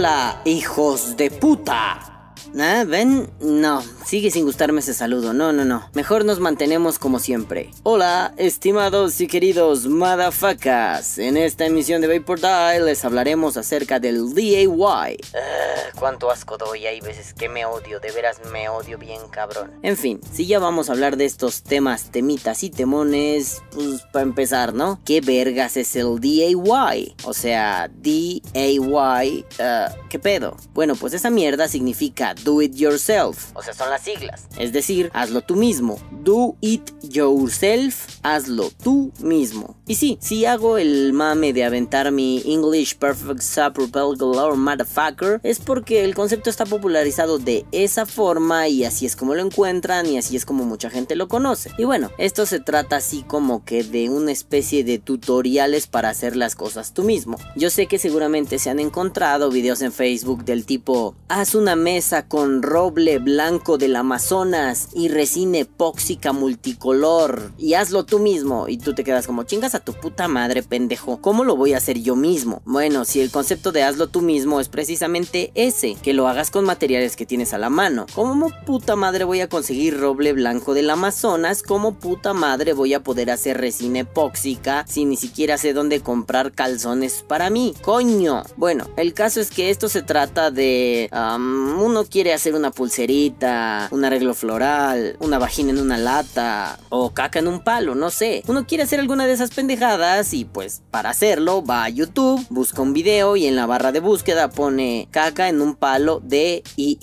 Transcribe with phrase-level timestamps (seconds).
[0.00, 2.32] Hola, hijos de puta.
[2.58, 3.30] ¿Ah, ¿Ven?
[3.38, 5.32] No, sigue sin gustarme ese saludo.
[5.32, 5.88] No, no, no.
[5.94, 7.70] Mejor nos mantenemos como siempre.
[7.84, 11.18] Hola, estimados y queridos motherfuckers.
[11.18, 15.16] En esta emisión de Vapor Die les hablaremos acerca del DAY.
[15.32, 16.88] Ah, cuánto asco doy.
[16.88, 18.00] Hay veces que me odio.
[18.00, 19.70] De veras me odio bien, cabrón.
[19.84, 24.24] En fin, si ya vamos a hablar de estos temas, temitas y temones, pues para
[24.24, 24.98] empezar, ¿no?
[25.04, 27.14] ¿Qué vergas es el DAY?
[27.22, 29.44] O sea, D-A-Y.
[29.60, 30.56] Ah, ¿Qué pedo?
[30.74, 34.48] Bueno, pues esa mierda significa do it yourself, o sea, son las siglas.
[34.58, 35.98] Es decir, hazlo tú mismo.
[36.22, 39.76] Do it yourself, hazlo tú mismo.
[39.90, 45.58] Y sí, si hago el mame de aventar mi English Perfect Super Galore Motherfucker, es
[45.58, 50.16] porque el concepto está popularizado de esa forma y así es como lo encuentran y
[50.16, 51.72] así es como mucha gente lo conoce.
[51.76, 56.36] Y bueno, esto se trata así como que de una especie de tutoriales para hacer
[56.36, 57.36] las cosas tú mismo.
[57.56, 62.28] Yo sé que seguramente se han encontrado videos en Facebook del tipo, haz una mesa
[62.28, 68.94] con roble blanco del Amazonas y resina epóxica multicolor y hazlo tú mismo y tú
[68.94, 72.16] te quedas como chingas a tu puta madre pendejo, ¿cómo lo voy a hacer yo
[72.16, 72.62] mismo?
[72.64, 76.64] Bueno, si el concepto de hazlo tú mismo es precisamente ese, que lo hagas con
[76.64, 78.06] materiales que tienes a la mano.
[78.14, 81.62] ¿Cómo puta madre voy a conseguir roble blanco del Amazonas?
[81.62, 86.52] ¿Cómo puta madre voy a poder hacer resina epóxica si ni siquiera sé dónde comprar
[86.52, 87.74] calzones para mí?
[87.82, 88.44] Coño.
[88.56, 94.04] Bueno, el caso es que esto se trata de uno quiere hacer una pulserita, un
[94.04, 98.42] arreglo floral, una vagina en una lata o caca en un palo, no sé.
[98.46, 102.82] Uno quiere hacer alguna de esas pendejadas y pues para hacerlo va a YouTube, busca
[102.82, 106.98] un video y en la barra de búsqueda pone caca en un palo de y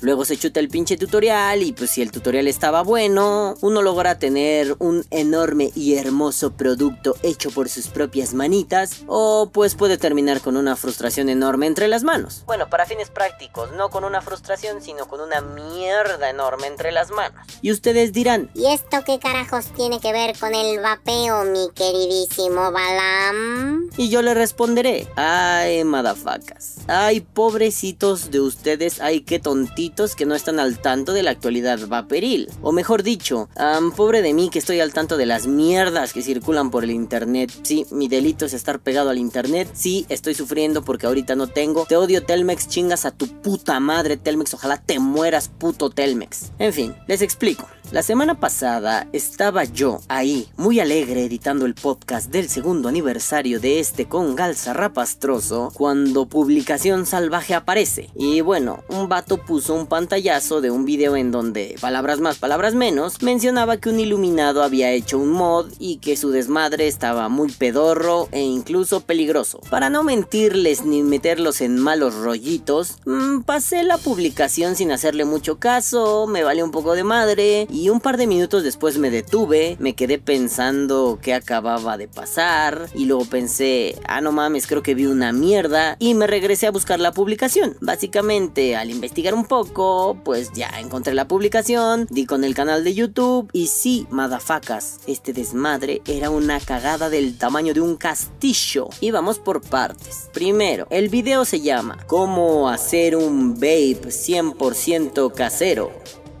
[0.00, 4.18] Luego se chuta el pinche tutorial y pues si el tutorial estaba bueno, uno logra
[4.18, 10.42] tener un enorme y hermoso producto hecho por sus propias manitas o pues puede terminar
[10.42, 12.42] con una frustración enorme entre las manos.
[12.44, 17.10] Bueno, para fines prácticos, no con una frustración sino con una mierda enorme entre las
[17.10, 17.40] manos.
[17.62, 22.72] Y ustedes dirán, ¿y esto qué carajos tiene que ver con el vapeo, mi queridísimo
[22.72, 23.88] Balam?
[23.96, 30.34] Y yo le responderé, ay, madafacas, ay, pobrecitos de ustedes, ay, qué tontitos que no
[30.34, 32.50] están al tanto de la actualidad vaporil.
[32.62, 33.48] O mejor dicho,
[33.96, 37.52] pobre de mí que estoy al tanto de las mierdas que circulan por el internet.
[37.62, 39.68] Sí, mi delito es estar pegado al internet.
[39.72, 41.86] Sí, estoy sufriendo porque ahorita no tengo.
[41.86, 46.52] Te odio Telmex, chingas a tu puta madre Telmex, ojalá te mueras puto Telmex.
[46.58, 47.68] En fin, les explico.
[47.92, 53.78] La semana pasada estaba yo ahí, muy alegre, editando el podcast del segundo aniversario de
[53.78, 58.10] este con Galza Rapastroso, cuando Publicación Salvaje aparece.
[58.16, 62.74] Y bueno, un vato puso un pantallazo de un video en donde, palabras más, palabras
[62.74, 67.52] menos, mencionaba que un iluminado había hecho un mod y que su desmadre estaba muy
[67.52, 69.60] pedorro e incluso peligroso.
[69.70, 75.60] Para no mentirles ni meterlos en malos rollitos, mm, pasé la publicación sin hacerle mucho
[75.60, 79.76] caso, me valió un poco de madre y un par de minutos después me detuve,
[79.78, 84.94] me quedé pensando qué acababa de pasar y luego pensé, ah no mames, creo que
[84.94, 87.76] vi una mierda y me regresé a buscar la publicación.
[87.82, 92.94] Básicamente, al investigar un poco, pues ya encontré la publicación, di con el canal de
[92.94, 98.88] YouTube y sí, madafacas, este desmadre era una cagada del tamaño de un castillo.
[99.00, 100.30] Y vamos por partes.
[100.32, 105.92] Primero, el video se llama ¿Cómo hacer un vape 100% casero?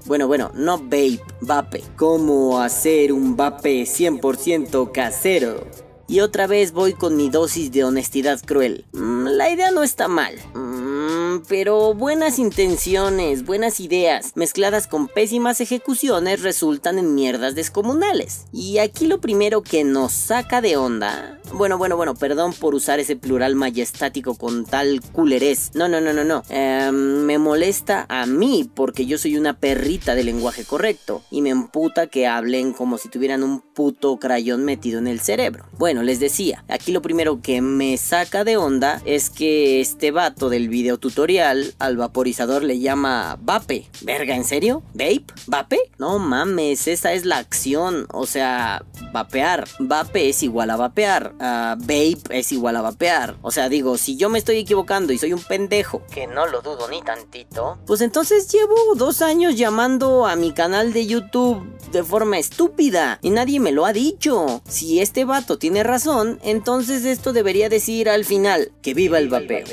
[0.06, 1.82] Bueno, bueno, no vape, vape.
[1.96, 5.66] ¿Cómo hacer un vape 100% casero?
[6.06, 8.84] Y otra vez voy con mi dosis de honestidad cruel.
[8.92, 10.36] Mm, la idea no está mal.
[10.54, 18.46] Mm, pero buenas intenciones, buenas ideas, mezcladas con pésimas ejecuciones resultan en mierdas descomunales.
[18.52, 23.00] Y aquí lo primero que nos saca de onda bueno, bueno, bueno, perdón por usar
[23.00, 25.70] ese plural majestático con tal culerés.
[25.74, 26.42] No, no, no, no, no.
[26.48, 31.22] Em, me molesta a mí porque yo soy una perrita de lenguaje correcto.
[31.30, 35.66] Y me emputa que hablen como si tuvieran un puto crayón metido en el cerebro.
[35.78, 40.48] Bueno, les decía, aquí lo primero que me saca de onda es que este vato
[40.48, 43.86] del video tutorial al vaporizador le llama vape.
[44.02, 44.82] Verga, ¿en serio?
[44.94, 45.24] ¿Vape?
[45.46, 45.78] ¿Vape?
[45.98, 48.06] No mames, esa es la acción.
[48.12, 49.66] O sea, vapear.
[49.78, 51.34] Vape es igual a vapear
[51.78, 53.36] vape es igual a vapear.
[53.42, 56.62] O sea, digo, si yo me estoy equivocando y soy un pendejo, que no lo
[56.62, 62.02] dudo ni tantito, pues entonces llevo dos años llamando a mi canal de YouTube de
[62.02, 64.62] forma estúpida y nadie me lo ha dicho.
[64.68, 69.66] Si este vato tiene razón, entonces esto debería decir al final que viva el vapeo,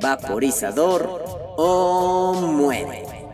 [0.00, 1.24] vaporizador
[1.56, 3.27] o muere.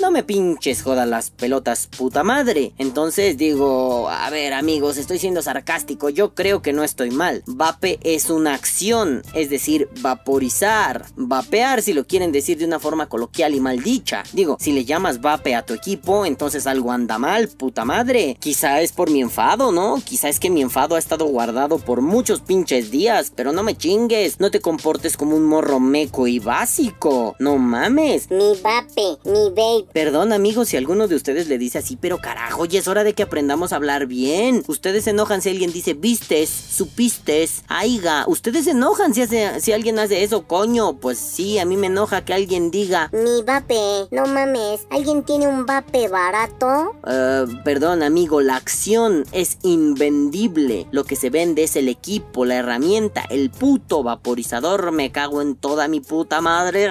[0.00, 2.72] No me pinches jodas las pelotas, puta madre.
[2.78, 7.42] Entonces digo, a ver amigos, estoy siendo sarcástico, yo creo que no estoy mal.
[7.46, 11.06] Vape es una acción, es decir, vaporizar.
[11.16, 14.22] Vapear si lo quieren decir de una forma coloquial y mal dicha.
[14.32, 18.36] Digo, si le llamas vape a tu equipo, entonces algo anda mal, puta madre.
[18.38, 20.00] Quizá es por mi enfado, ¿no?
[20.04, 23.76] Quizá es que mi enfado ha estado guardado por muchos pinches días, pero no me
[23.76, 27.34] chingues, no te comportes como un morro meco y básico.
[27.40, 28.30] No mames.
[28.30, 29.87] Mi vape, mi vape.
[29.92, 33.14] Perdón amigos si alguno de ustedes le dice así, pero carajo, ya es hora de
[33.14, 34.62] que aprendamos a hablar bien.
[34.66, 38.24] Ustedes se enojan si alguien dice vistes, supistes, aiga.
[38.26, 40.98] Ustedes se enojan si, hace, si alguien hace eso, coño.
[40.98, 43.10] Pues sí, a mí me enoja que alguien diga...
[43.12, 46.94] Mi vape, no mames, ¿alguien tiene un vape barato?
[47.02, 50.86] Uh, perdón amigo, la acción es invendible.
[50.90, 54.92] Lo que se vende es el equipo, la herramienta, el puto vaporizador.
[54.92, 56.88] Me cago en toda mi puta madre.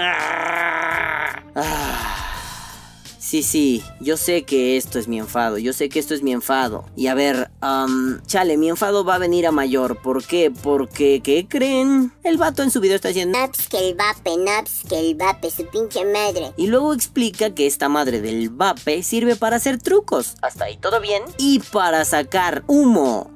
[1.56, 2.27] Ah.
[3.28, 6.32] Sí, sí, yo sé que esto es mi enfado, yo sé que esto es mi
[6.32, 6.86] enfado.
[6.96, 10.02] Y a ver, um, chale, mi enfado va a venir a mayor.
[10.02, 10.50] ¿Por qué?
[10.50, 12.14] Porque, ¿qué creen?
[12.24, 13.38] El vato en su video está diciendo...
[13.38, 16.54] Naps que el vape, naps que el vape, su pinche madre.
[16.56, 20.36] Y luego explica que esta madre del vape sirve para hacer trucos.
[20.42, 21.24] Hasta ahí todo bien.
[21.38, 23.32] Y para sacar humo.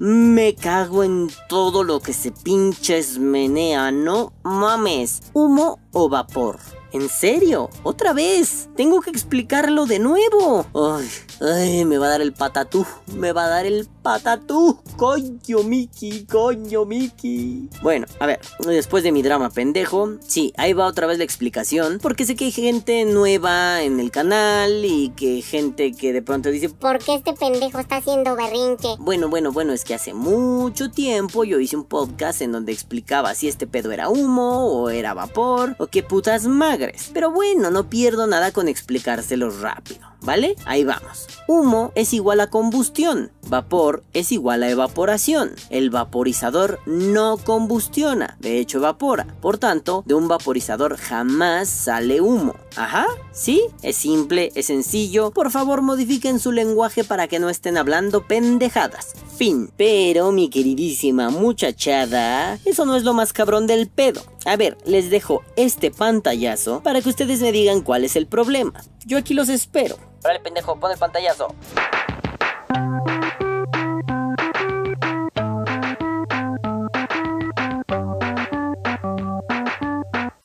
[0.00, 5.22] Me cago en todo lo que se pinches menea, no mames.
[5.34, 6.58] ¿Humo o vapor?
[6.92, 7.70] ¿En serio?
[7.84, 8.68] ¿Otra vez?
[8.76, 10.66] Tengo que explicarlo de nuevo.
[10.74, 11.08] Ay,
[11.40, 12.86] ay, me va a dar el patatú.
[13.14, 14.80] Me va a dar el patatú.
[14.96, 17.68] Coño, Miki, coño, Miki.
[17.82, 21.98] Bueno, a ver, después de mi drama pendejo, sí, ahí va otra vez la explicación.
[22.02, 26.50] Porque sé que hay gente nueva en el canal y que gente que de pronto
[26.50, 26.68] dice...
[26.68, 28.96] ¿Por qué este pendejo está haciendo berrinche?
[28.98, 33.34] Bueno, bueno, bueno, es que hace mucho tiempo yo hice un podcast en donde explicaba
[33.34, 36.82] si este pedo era humo o era vapor o qué putas magras
[37.12, 40.56] pero bueno, no pierdo nada con explicárselo rápido, ¿vale?
[40.64, 41.26] Ahí vamos.
[41.48, 45.52] Humo es igual a combustión, vapor es igual a evaporación.
[45.70, 49.26] El vaporizador no combustiona, de hecho evapora.
[49.40, 52.54] Por tanto, de un vaporizador jamás sale humo.
[52.76, 53.62] Ajá, ¿sí?
[53.82, 55.30] Es simple, es sencillo.
[55.30, 59.12] Por favor, modifiquen su lenguaje para que no estén hablando pendejadas.
[59.36, 59.70] Fin.
[59.76, 64.22] Pero, mi queridísima muchachada, eso no es lo más cabrón del pedo.
[64.44, 68.82] A ver, les dejo este pantallazo para que ustedes me digan cuál es el problema.
[69.06, 69.96] Yo aquí los espero.
[70.22, 71.54] Vale, pendejo, pon el pantallazo.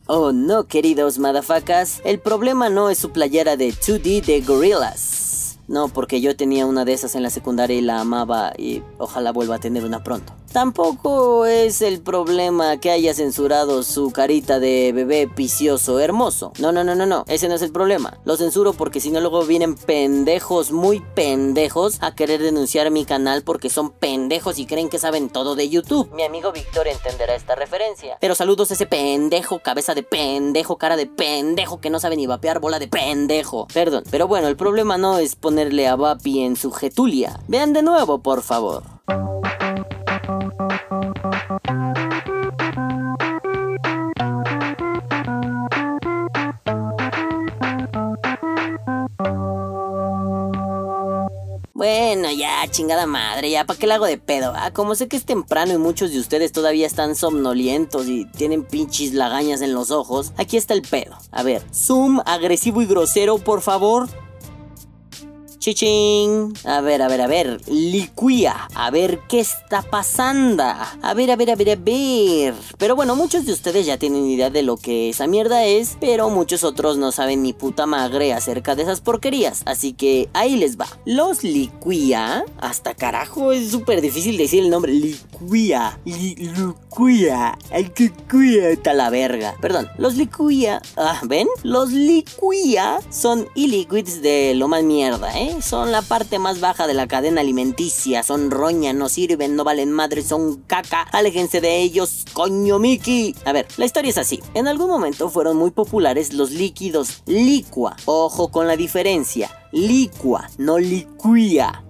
[0.10, 5.58] Oh no, queridos madafacas, el problema no es su playera de 2D de Gorillaz.
[5.68, 9.32] No, porque yo tenía una de esas en la secundaria y la amaba y ojalá
[9.32, 10.34] vuelva a tener una pronto.
[10.57, 16.51] Tampoco es el problema que haya censurado su carita de bebé picioso hermoso.
[16.57, 17.25] No, no, no, no, no.
[17.27, 18.18] Ese no es el problema.
[18.25, 23.44] Lo censuro porque si no luego vienen pendejos, muy pendejos, a querer denunciar mi canal
[23.44, 26.09] porque son pendejos y creen que saben todo de YouTube.
[26.15, 28.18] Mi amigo Víctor entenderá esta referencia.
[28.19, 32.25] Pero saludos a ese pendejo, cabeza de pendejo, cara de pendejo que no sabe ni
[32.25, 33.68] vapear bola de pendejo.
[33.71, 34.06] Perdón.
[34.09, 37.39] Pero bueno, el problema no es ponerle a Vapi en su getulia.
[37.48, 38.98] Vean de nuevo, por favor.
[51.90, 54.52] Bueno, ya, chingada madre, ya, ¿para qué le hago de pedo?
[54.54, 58.66] Ah, como sé que es temprano y muchos de ustedes todavía están somnolientos y tienen
[58.66, 61.18] pinches lagañas en los ojos, aquí está el pedo.
[61.32, 64.10] A ver, zoom agresivo y grosero, por favor.
[66.64, 67.62] A ver, a ver, a ver.
[67.68, 68.69] Licuía.
[68.74, 70.64] A ver qué está pasando.
[70.64, 72.54] A ver, a ver, a ver, a ver.
[72.78, 76.30] Pero bueno, muchos de ustedes ya tienen idea de lo que esa mierda es, pero
[76.30, 79.64] muchos otros no saben ni puta madre acerca de esas porquerías.
[79.66, 80.88] Así que ahí les va.
[81.04, 82.45] Los licuía.
[82.59, 84.94] Hasta carajo, es súper difícil decir el nombre.
[84.94, 86.00] Licuía.
[87.71, 89.56] El licuía está la verga.
[89.59, 90.81] Perdón, los licuía.
[90.95, 91.47] Ah, ¿ven?
[91.64, 95.56] Los licuía son e-liquids de lo más mierda, ¿eh?
[95.61, 98.21] Son la parte más baja de la cadena alimenticia.
[98.21, 101.02] Son roña, no sirven, no valen madre, son caca.
[101.11, 103.35] Aléjense de ellos, coño Miki.
[103.45, 104.42] A ver, la historia es así.
[104.54, 107.95] En algún momento fueron muy populares los líquidos licua.
[108.06, 109.49] Ojo con la diferencia.
[109.71, 111.18] Licua, no liquia.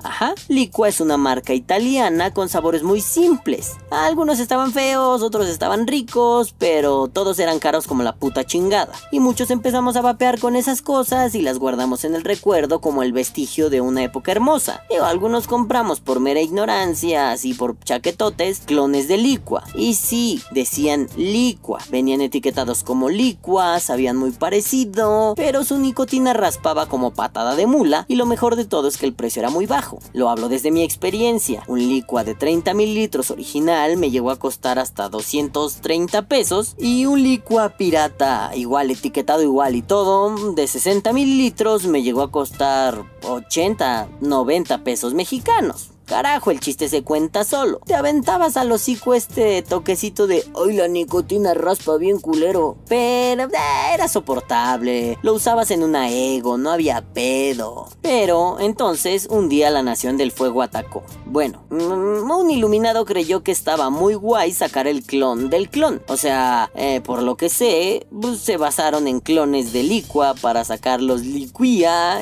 [0.04, 3.76] Ajá, Licua es una marca italiana con sabores muy simples.
[3.92, 8.94] Algunos estaban feos, otros estaban ricos, pero todos eran caros como la puta chingada.
[9.12, 13.04] Y muchos empezamos a vapear con esas cosas y las guardamos en el recuerdo como
[13.04, 14.82] el vestigio de una época hermosa.
[14.90, 19.64] Y algunos compramos por mera ignorancia, así por chaquetotes, clones de Licua.
[19.76, 26.88] Y sí, decían Licua, venían etiquetados como Licua, sabían muy parecido, pero su nicotina raspaba
[26.88, 27.68] como patada de
[28.08, 30.00] y lo mejor de todo es que el precio era muy bajo.
[30.14, 31.64] Lo hablo desde mi experiencia.
[31.68, 37.22] Un licua de 30 mililitros original me llegó a costar hasta 230 pesos y un
[37.22, 44.10] licua pirata igual etiquetado igual y todo de 60 mililitros me llegó a costar 80,
[44.22, 45.92] 90 pesos mexicanos.
[46.08, 47.82] Carajo, el chiste se cuenta solo.
[47.86, 52.78] Te aventabas al hocico este toquecito de ¡Ay, la nicotina raspa bien culero!
[52.88, 55.18] Pero eh, era soportable.
[55.22, 57.90] Lo usabas en una ego, no había pedo.
[58.02, 61.04] Pero entonces un día la Nación del Fuego atacó.
[61.26, 66.02] Bueno, mm, un iluminado creyó que estaba muy guay sacar el clon del clon.
[66.08, 70.64] O sea, eh, por lo que sé, pues, se basaron en clones de licua para
[70.64, 71.22] sacar los.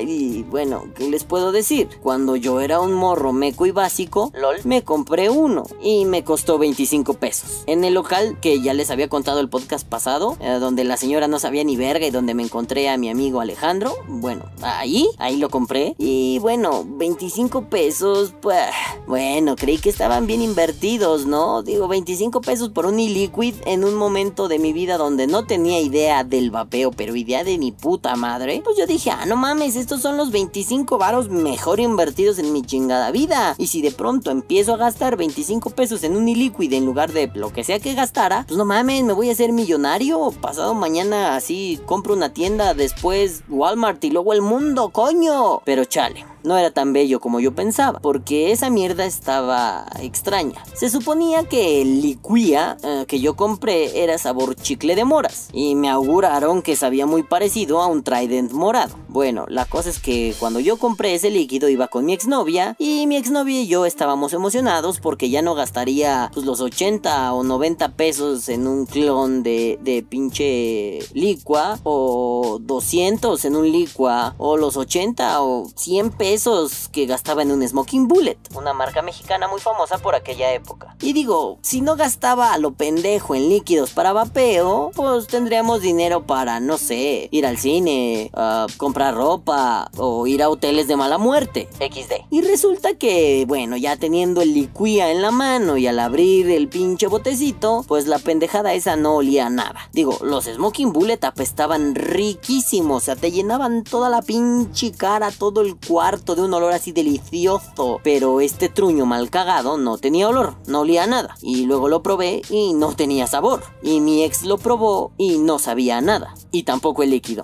[0.02, 1.88] Y bueno, ¿qué les puedo decir?
[2.02, 6.58] Cuando yo era un morro meco y básico, LOL, me compré uno y me costó
[6.58, 7.64] 25 pesos.
[7.68, 11.28] En el local que ya les había contado el podcast pasado, eh, donde la señora
[11.28, 15.38] no sabía ni verga y donde me encontré a mi amigo Alejandro, bueno, ahí, ahí
[15.38, 15.96] lo compré.
[16.00, 18.72] Y bueno, 25 pesos, pues,
[19.06, 21.62] bueno, creí que estaban bien invertidos, ¿no?
[21.62, 25.80] Digo, 25 pesos por un e-liquid en un momento de mi vida donde no tenía
[25.80, 28.62] idea del vapeo, pero idea de mi puta madre.
[28.64, 32.62] Pues yo dije, ah, no mames, estos son los 25 varos mejor invertidos en mi
[32.62, 33.56] chingada vida.
[33.58, 37.32] Y si de pronto empiezo a gastar 25 pesos en un e en lugar de
[37.34, 40.32] lo que sea que gastara, pues no mames, me voy a hacer millonario.
[40.42, 45.62] Pasado mañana así compro una tienda, después Walmart y luego el mundo, coño.
[45.66, 50.64] Pero chale no era tan bello como yo pensaba, porque esa mierda estaba extraña.
[50.74, 55.76] Se suponía que el liquía eh, que yo compré era sabor chicle de moras, y
[55.76, 58.96] me auguraron que sabía muy parecido a un Trident morado.
[59.08, 63.08] Bueno, la cosa es que cuando yo compré ese líquido iba con mi exnovia, y
[63.08, 67.94] mi exnovia y yo estábamos emocionados porque ya no gastaría pues, los 80 o 90
[67.94, 74.78] pesos en un clon de, de pinche licua, o 200 en un licua, o los
[74.78, 79.60] 80 o 100 pesos esos que gastaba en un Smoking Bullet, una marca mexicana muy
[79.60, 80.96] famosa por aquella época.
[81.02, 86.26] Y digo, si no gastaba a lo pendejo en líquidos para vapeo, pues tendríamos dinero
[86.26, 88.32] para, no sé, ir al cine,
[88.78, 91.68] comprar ropa o ir a hoteles de mala muerte.
[91.80, 92.26] XD.
[92.30, 96.68] Y resulta que, bueno, ya teniendo el liquía en la mano y al abrir el
[96.68, 99.90] pinche botecito, pues la pendejada esa no olía a nada.
[99.94, 105.62] Digo, los Smoking Bullet apestaban riquísimos, o sea, te llenaban toda la pinche cara, todo
[105.62, 110.56] el cuarto de un olor así delicioso, pero este truño mal cagado no tenía olor,
[110.66, 111.36] no olía nada.
[111.42, 113.62] Y luego lo probé y no tenía sabor.
[113.84, 116.34] Y mi ex lo probó y no sabía nada.
[116.52, 117.44] Y tampoco el líquido.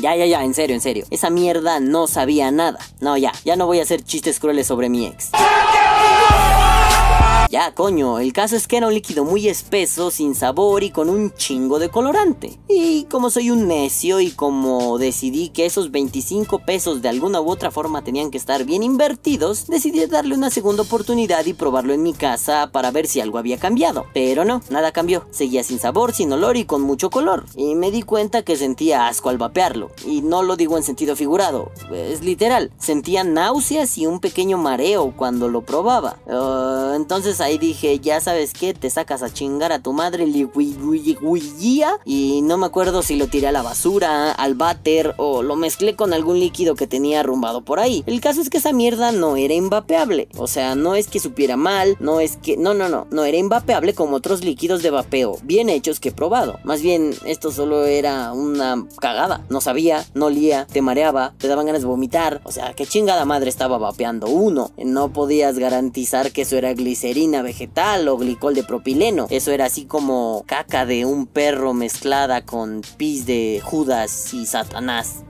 [0.00, 1.06] Ya, ya, ya, en serio, en serio.
[1.10, 2.78] Esa mierda no sabía nada.
[3.00, 5.30] No, ya, ya no voy a hacer chistes crueles sobre mi ex.
[7.50, 11.08] Ya, coño, el caso es que era un líquido muy espeso, sin sabor y con
[11.08, 12.58] un chingo de colorante.
[12.68, 17.50] Y como soy un necio y como decidí que esos 25 pesos de alguna u
[17.50, 22.02] otra forma tenían que estar bien invertidos, decidí darle una segunda oportunidad y probarlo en
[22.02, 24.04] mi casa para ver si algo había cambiado.
[24.12, 25.26] Pero no, nada cambió.
[25.30, 27.46] Seguía sin sabor, sin olor y con mucho color.
[27.56, 29.90] Y me di cuenta que sentía asco al vapearlo.
[30.04, 32.72] Y no lo digo en sentido figurado, es literal.
[32.78, 36.18] Sentía náuseas y un pequeño mareo cuando lo probaba.
[36.28, 40.24] Ah, entonces ahí dije, ya sabes qué, te sacas a chingar a tu madre
[42.04, 45.96] y no me acuerdo si lo tiré a la basura, al váter o lo mezclé
[45.96, 48.04] con algún líquido que tenía arrumbado por ahí.
[48.06, 51.56] El caso es que esa mierda no era invapeable, o sea, no es que supiera
[51.56, 55.38] mal, no es que, no, no, no, no era invapeable como otros líquidos de vapeo
[55.42, 56.58] bien hechos que he probado.
[56.64, 61.66] Más bien, esto solo era una cagada, no sabía, no olía, te mareaba, te daban
[61.66, 64.70] ganas de vomitar, o sea, qué chingada madre estaba vapeando uno.
[64.76, 69.26] No podías garantizar que eso era glicerina vegetal o glicol de propileno.
[69.30, 75.24] Eso era así como caca de un perro mezclada con pis de Judas y Satanás.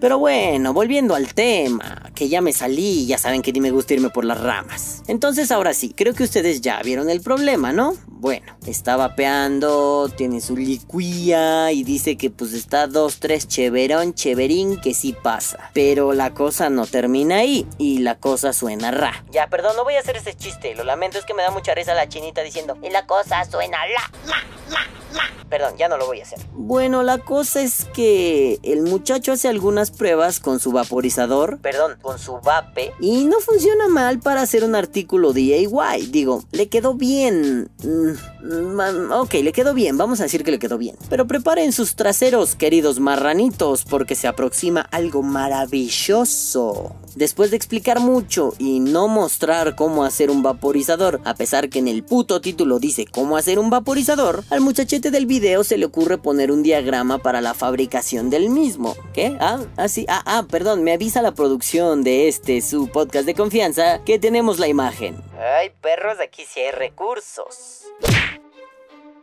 [0.00, 3.94] Pero bueno, volviendo al tema, que ya me salí, ya saben que ni me gusta
[3.94, 5.02] irme por las ramas.
[5.08, 7.94] Entonces ahora sí, creo que ustedes ya vieron el problema, ¿no?
[8.06, 14.80] Bueno, está vapeando, tiene su licuía y dice que pues está dos, tres cheverón, cheverín
[14.80, 15.70] que sí pasa.
[15.74, 19.24] Pero la cosa no termina ahí y la cosa suena ra.
[19.30, 21.74] Ya, perdón, no voy a hacer ese chiste, lo lamento, es que me da mucha
[21.74, 24.36] risa la chinita diciendo y la cosa suena la, la,
[24.70, 25.07] la, la.
[25.48, 26.38] Perdón, ya no lo voy a hacer.
[26.52, 32.18] Bueno, la cosa es que el muchacho hace algunas pruebas con su vaporizador, perdón, con
[32.18, 36.06] su vape, y no funciona mal para hacer un artículo DIY.
[36.10, 37.70] Digo, le quedó bien.
[37.82, 40.96] Mm, ok, le quedó bien, vamos a decir que le quedó bien.
[41.08, 46.94] Pero preparen sus traseros, queridos marranitos, porque se aproxima algo maravilloso.
[47.18, 51.88] Después de explicar mucho y no mostrar cómo hacer un vaporizador, a pesar que en
[51.88, 56.18] el puto título dice cómo hacer un vaporizador, al muchachete del video se le ocurre
[56.18, 58.94] poner un diagrama para la fabricación del mismo.
[59.12, 59.36] ¿Qué?
[59.40, 63.34] Ah, ah, sí, ah, ah, perdón, me avisa la producción de este su podcast de
[63.34, 65.20] confianza que tenemos la imagen.
[65.36, 67.82] Ay, perros, aquí sí hay recursos.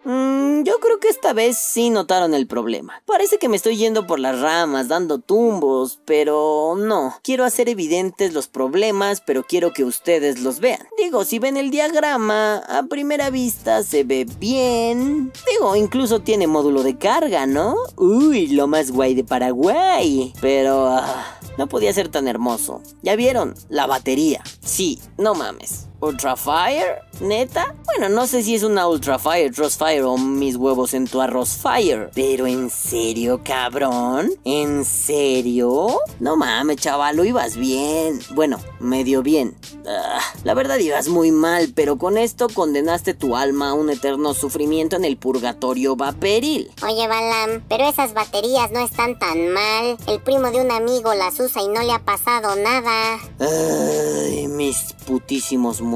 [0.05, 3.01] Mm, yo creo que esta vez sí notaron el problema.
[3.05, 7.15] Parece que me estoy yendo por las ramas, dando tumbos, pero no.
[7.23, 10.87] Quiero hacer evidentes los problemas, pero quiero que ustedes los vean.
[10.97, 15.31] Digo, si ven el diagrama, a primera vista se ve bien.
[15.51, 17.75] Digo, incluso tiene módulo de carga, ¿no?
[17.97, 20.33] Uy, lo más guay de Paraguay.
[20.39, 20.87] Pero...
[20.87, 22.81] Ah, no podía ser tan hermoso.
[23.01, 23.55] ¿Ya vieron?
[23.69, 24.43] La batería.
[24.61, 25.87] Sí, no mames.
[26.05, 27.01] Ultrafire?
[27.19, 27.73] ¿Neta?
[27.85, 32.11] Bueno, no sé si es una Ultrafire, Fire o mis huevos en tu arroz Fire.
[32.13, 34.31] Pero en serio, cabrón?
[34.43, 35.99] ¿En serio?
[36.19, 38.19] No mames, chaval, lo ibas bien.
[38.31, 39.55] Bueno, medio bien.
[39.87, 44.33] Ah, la verdad ibas muy mal, pero con esto condenaste tu alma a un eterno
[44.33, 46.69] sufrimiento en el purgatorio vaporil.
[46.83, 49.97] Oye, Balam, pero esas baterías no están tan mal.
[50.07, 53.19] El primo de un amigo las usa y no le ha pasado nada.
[53.39, 55.94] Ay, mis putísimos muertos.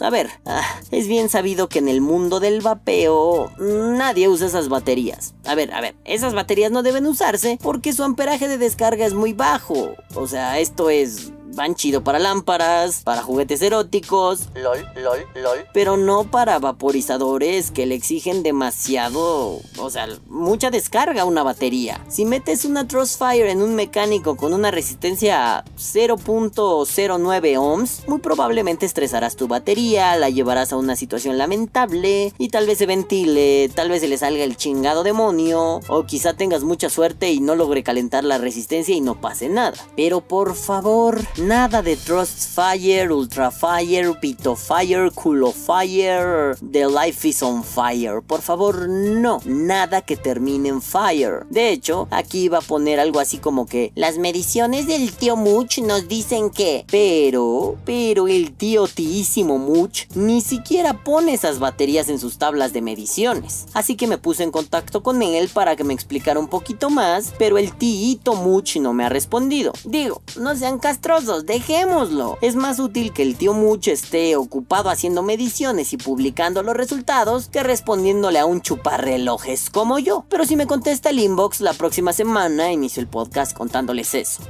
[0.00, 4.68] A ver, ah, es bien sabido que en el mundo del vapeo nadie usa esas
[4.68, 5.34] baterías.
[5.44, 9.14] A ver, a ver, esas baterías no deben usarse porque su amperaje de descarga es
[9.14, 9.94] muy bajo.
[10.14, 15.96] O sea, esto es van chido para lámparas, para juguetes eróticos, lol, lol, lol, pero
[15.96, 22.04] no para vaporizadores que le exigen demasiado, o sea, mucha descarga a una batería.
[22.08, 28.86] Si metes una Fire en un mecánico con una resistencia a 0.09 ohms, muy probablemente
[28.86, 33.88] estresarás tu batería, la llevarás a una situación lamentable y tal vez se ventile, tal
[33.88, 37.82] vez se le salga el chingado demonio, o quizá tengas mucha suerte y no logre
[37.82, 39.78] calentar la resistencia y no pase nada.
[39.96, 47.26] Pero por favor, Nada de Trust Fire, Ultra Fire, Pito Fire, Culo Fire, The Life
[47.26, 48.22] is on Fire.
[48.24, 49.40] Por favor, no.
[49.44, 51.44] Nada que termine en Fire.
[51.50, 55.78] De hecho, aquí iba a poner algo así como que las mediciones del tío Much
[55.78, 56.84] nos dicen que.
[56.88, 62.82] Pero, pero el tío tíísimo Much ni siquiera pone esas baterías en sus tablas de
[62.82, 63.66] mediciones.
[63.74, 67.34] Así que me puse en contacto con él para que me explicara un poquito más,
[67.36, 69.72] pero el tíito Much no me ha respondido.
[69.84, 72.36] Digo, no sean castrosos dejémoslo.
[72.42, 77.48] Es más útil que el tío Mucho esté ocupado haciendo mediciones y publicando los resultados
[77.48, 80.26] que respondiéndole a un chuparrelojes como yo.
[80.28, 84.42] Pero si me contesta el inbox la próxima semana, inicio el podcast contándoles eso.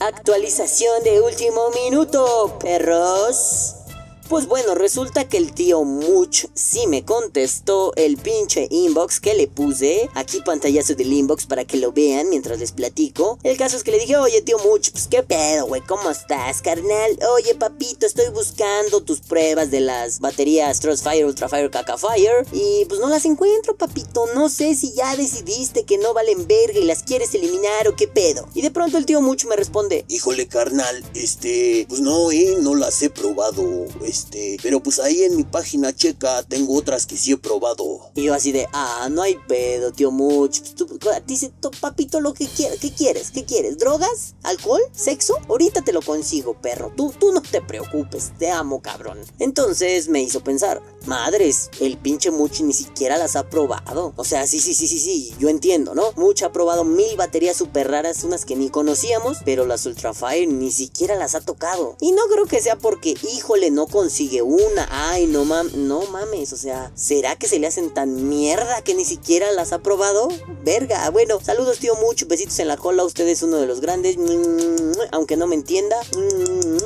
[0.00, 3.85] Actualización de último minuto, perros.
[4.28, 9.46] Pues bueno, resulta que el tío Much sí me contestó el pinche inbox que le
[9.46, 10.10] puse.
[10.14, 13.38] Aquí pantallazo del inbox para que lo vean mientras les platico.
[13.44, 16.60] El caso es que le dije, oye tío Much, pues qué pedo, güey, ¿cómo estás,
[16.60, 17.16] carnal?
[17.36, 22.46] Oye papito, estoy buscando tus pruebas de las baterías Trustfire, Ultrafire, Cacafire.
[22.50, 24.26] Y pues no las encuentro, papito.
[24.34, 28.08] No sé si ya decidiste que no valen verga y las quieres eliminar o qué
[28.08, 28.48] pedo.
[28.54, 32.74] Y de pronto el tío Much me responde, híjole carnal, este, pues no, eh, no
[32.74, 33.86] las he probado.
[34.62, 38.10] Pero pues ahí en mi página checa tengo otras que sí he probado.
[38.14, 40.60] Y yo así de, ah, no hay pedo, tío Much.
[41.26, 42.78] Dice, papito, lo que quieras.
[42.80, 43.30] ¿Qué quieres?
[43.30, 43.78] ¿Qué quieres?
[43.78, 44.34] ¿Drogas?
[44.42, 44.80] ¿Alcohol?
[44.92, 45.38] ¿Sexo?
[45.48, 46.92] Ahorita te lo consigo, perro.
[46.96, 48.32] Tú, tú no te preocupes.
[48.38, 49.18] Te amo, cabrón.
[49.38, 54.12] Entonces me hizo pensar, madres, el pinche Much ni siquiera las ha probado.
[54.16, 55.34] O sea, sí, sí, sí, sí, sí.
[55.38, 56.12] Yo entiendo, ¿no?
[56.16, 60.70] Much ha probado mil baterías súper raras, unas que ni conocíamos, pero las Ultrafire ni
[60.70, 61.96] siquiera las ha tocado.
[62.00, 64.86] Y no creo que sea porque, híjole, no con consigue una.
[64.88, 68.94] Ay, no mames, no mames, o sea, ¿será que se le hacen tan mierda que
[68.94, 70.28] ni siquiera las ha probado?
[70.62, 74.16] Verga, bueno, saludos tío mucho, besitos en la cola, usted es uno de los grandes,
[75.10, 75.96] aunque no me entienda,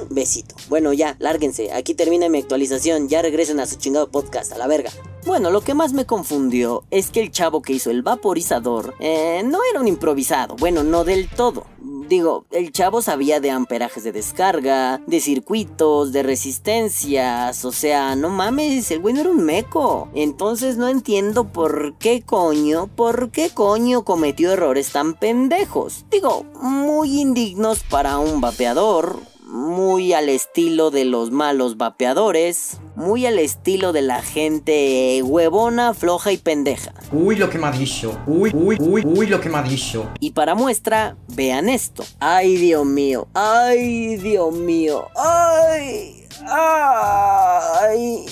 [0.09, 0.55] besito.
[0.71, 4.67] Bueno, ya, lárguense, aquí termina mi actualización, ya regresen a su chingado podcast, a la
[4.67, 4.91] verga.
[5.31, 9.45] Bueno, lo que más me confundió es que el chavo que hizo el vaporizador eh,
[9.45, 11.67] no era un improvisado, bueno, no del todo.
[12.09, 18.29] Digo, el chavo sabía de amperajes de descarga, de circuitos, de resistencias, o sea, no
[18.29, 20.09] mames, el güey no era un meco.
[20.17, 26.07] Entonces no entiendo por qué coño, por qué coño cometió errores tan pendejos.
[26.11, 33.39] Digo, muy indignos para un vapeador, muy al estilo de los malos vapeadores, muy al
[33.39, 36.95] estilo de la gente huevona, floja y pendeja.
[37.13, 38.17] Uy, lo que me ha dicho.
[38.27, 40.09] Uy, uy, uy, uy, lo que me ha dicho.
[40.21, 42.05] Y para muestra, vean esto.
[42.21, 43.29] Ay, Dios mío.
[43.35, 45.09] Ay, Dios mío.
[45.17, 46.20] Ay.
[46.49, 48.25] Ay,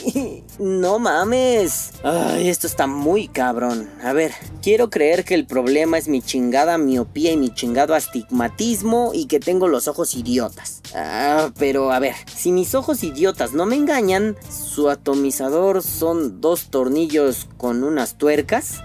[0.58, 1.92] no mames.
[2.02, 3.90] Ay, esto está muy cabrón.
[4.02, 9.10] A ver, quiero creer que el problema es mi chingada miopía y mi chingado astigmatismo
[9.12, 10.80] y que tengo los ojos idiotas.
[10.94, 16.70] Ah, pero a ver, si mis ojos idiotas no me engañan, su atomizador son dos
[16.70, 18.82] tornillos con unas tuercas.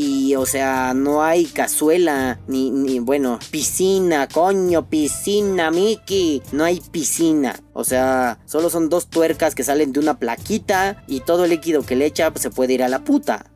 [0.00, 6.40] Y, o sea, no hay cazuela, ni, ni, bueno, piscina, coño, piscina, Mickey.
[6.52, 7.58] No hay piscina.
[7.72, 11.82] O sea, solo son dos tuercas que salen de una plaquita y todo el líquido
[11.82, 13.46] que le echa pues, se puede ir a la puta.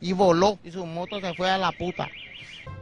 [0.00, 2.08] Y voló, y su moto se fue a la puta.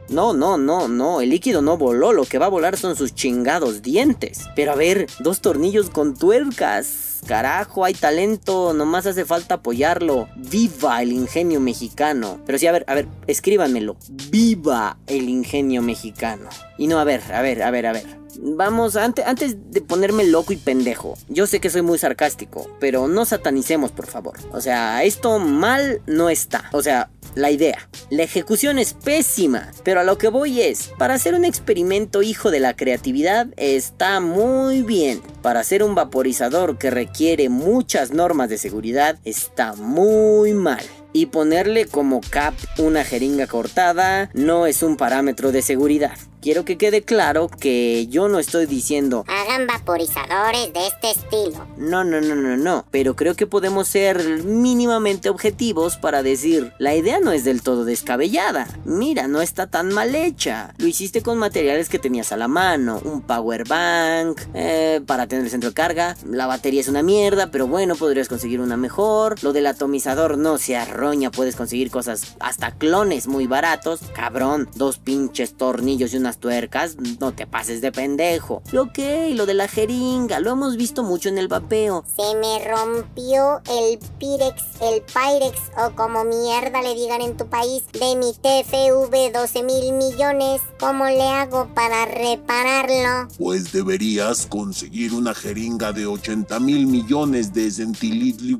[0.07, 3.13] No, no, no, no, el líquido no voló, lo que va a volar son sus
[3.13, 4.45] chingados dientes.
[4.55, 7.08] Pero a ver, dos tornillos con tuercas.
[7.25, 10.27] Carajo, hay talento, nomás hace falta apoyarlo.
[10.35, 12.39] Viva el ingenio mexicano.
[12.45, 13.97] Pero sí, a ver, a ver, escríbanmelo.
[14.29, 16.49] Viva el ingenio mexicano.
[16.79, 18.05] Y no, a ver, a ver, a ver, a ver.
[18.41, 23.09] Vamos, antes, antes de ponerme loco y pendejo, yo sé que soy muy sarcástico, pero
[23.09, 24.37] no satanicemos, por favor.
[24.53, 26.69] O sea, esto mal no está.
[26.71, 27.89] O sea, la idea.
[28.09, 32.49] La ejecución es pésima, pero a lo que voy es, para hacer un experimento hijo
[32.49, 35.21] de la creatividad está muy bien.
[35.41, 40.85] Para hacer un vaporizador que requiere muchas normas de seguridad está muy mal.
[41.11, 46.15] Y ponerle como cap una jeringa cortada no es un parámetro de seguridad.
[46.41, 51.67] Quiero que quede claro que yo no estoy diciendo Hagan vaporizadores de este estilo.
[51.77, 56.95] no, no, no, no, no, pero creo que podemos ser mínimamente objetivos para decir, la
[56.95, 58.67] idea no es del todo descabellada.
[58.85, 60.73] Mira, no está tan mal hecha.
[60.77, 65.43] Lo hiciste con materiales que tenías a la mano, un power bank, eh, para tener
[65.43, 66.15] el centro de carga.
[66.25, 69.43] La batería es una mierda, pero bueno, podrías conseguir una mejor.
[69.43, 73.99] Lo del atomizador no se arroña, puedes conseguir cosas, hasta clones muy baratos.
[74.13, 78.61] Cabrón, dos pinches tornillos y una tuercas, no te pases de pendejo.
[78.71, 78.99] Y ok,
[79.33, 82.03] lo de la jeringa, lo hemos visto mucho en el vapeo.
[82.15, 87.83] Se me rompió el Pirex, el Pyrex o como mierda le digan en tu país
[87.93, 90.61] de mi TFV 12 mil millones.
[90.79, 93.27] ¿Cómo le hago para repararlo?
[93.37, 98.59] Pues deberías conseguir una jeringa de 80 mil millones de centilitros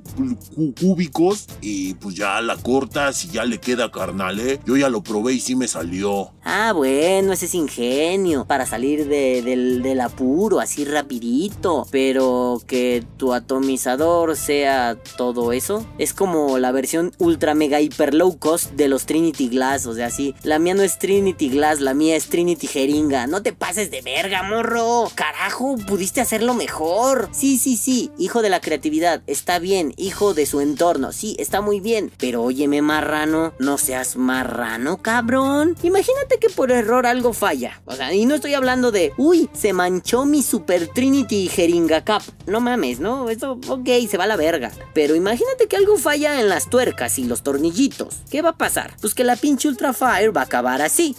[0.79, 4.59] cúbicos y pues ya la cortas y ya le queda carnal, ¿eh?
[4.65, 6.31] Yo ya lo probé y sí me salió.
[6.43, 11.85] Ah, bueno, ese es ingenio para salir de- del, apuro así rapidito.
[11.91, 15.85] Pero que tu atomizador sea todo eso.
[15.97, 19.85] Es como la versión ultra mega hiper low cost de los Trinity Glass.
[19.85, 20.33] O sea, así.
[20.43, 23.27] La mía no es Trinity Glass, la mía es Trinity Jeringa.
[23.27, 25.11] No te pases de verga, morro.
[25.15, 27.29] Carajo, pudiste hacerlo mejor.
[27.31, 28.11] Sí, sí, sí.
[28.17, 29.21] Hijo de la creatividad.
[29.27, 29.93] Está bien.
[29.97, 31.11] Hijo de su entorno.
[31.11, 32.11] Sí, está muy bien.
[32.17, 33.53] Pero óyeme, marrano.
[33.59, 35.75] No seas marrano, cabrón.
[35.83, 37.48] Imagínate que por error algo falla.
[38.13, 42.21] Y no estoy hablando de, uy, se manchó mi Super Trinity Jeringa Cup.
[42.45, 43.29] No mames, ¿no?
[43.29, 44.71] Eso, ok, se va a la verga.
[44.93, 48.17] Pero imagínate que algo falla en las tuercas y los tornillitos.
[48.29, 48.95] ¿Qué va a pasar?
[49.01, 51.15] Pues que la pinche Ultra Fire va a acabar así.